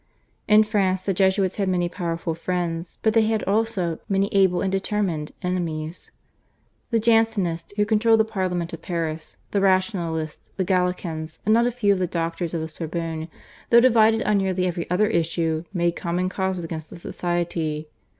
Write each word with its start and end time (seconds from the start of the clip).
In 0.47 0.63
France 0.63 1.03
the 1.03 1.13
Jesuits 1.13 1.57
had 1.57 1.69
many 1.69 1.87
powerful 1.87 2.33
friends, 2.33 2.97
but 3.03 3.13
they 3.13 3.21
had 3.27 3.43
also 3.43 3.99
many 4.09 4.29
able 4.31 4.59
and 4.63 4.71
determined 4.71 5.31
enemies. 5.43 6.09
The 6.89 6.97
Jansenists 6.97 7.71
who 7.77 7.85
controlled 7.85 8.19
the 8.19 8.25
Parliament 8.25 8.73
of 8.73 8.81
Paris, 8.81 9.37
the 9.51 9.61
Rationalists, 9.61 10.49
the 10.57 10.63
Gallicans, 10.65 11.37
and 11.45 11.53
not 11.53 11.67
a 11.67 11.71
few 11.71 11.93
of 11.93 11.99
the 11.99 12.07
doctors 12.07 12.55
of 12.55 12.61
the 12.61 12.67
Sorbonne, 12.67 13.27
though 13.69 13.79
divided 13.79 14.23
on 14.23 14.39
nearly 14.39 14.65
every 14.65 14.89
other 14.89 15.05
issue, 15.05 15.65
made 15.71 15.95
common 15.95 16.29
cause 16.29 16.57
against 16.57 16.89
the 16.89 16.97
Society. 16.97 17.87